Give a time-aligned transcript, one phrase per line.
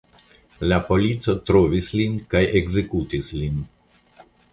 [0.71, 3.61] La polico trovis lin kaj ekzekutis lin.